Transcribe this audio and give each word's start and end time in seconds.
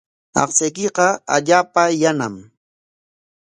Aqchaykiqa 0.41 1.07
allaapa 1.35 1.83
yanam. 2.01 2.35